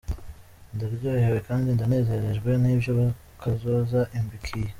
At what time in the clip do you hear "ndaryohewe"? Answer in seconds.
0.75-1.39